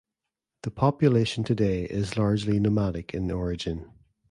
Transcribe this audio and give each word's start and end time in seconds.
The 0.63 0.71
population 0.71 1.43
today 1.43 1.83
is 1.83 2.17
largely 2.17 2.59
nomadic 2.59 3.13
in 3.13 3.29
origin. 3.29 3.91